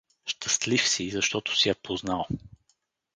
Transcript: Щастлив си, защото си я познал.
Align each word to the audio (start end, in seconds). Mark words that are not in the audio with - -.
Щастлив 0.25 0.81
си, 0.87 1.09
защото 1.09 1.55
си 1.55 1.69
я 1.69 1.75
познал. 1.75 2.27